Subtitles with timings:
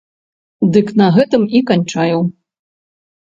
[0.77, 2.19] Дык на гэтым і канчаю.